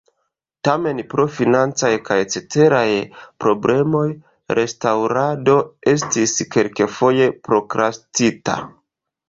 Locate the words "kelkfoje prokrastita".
6.57-8.61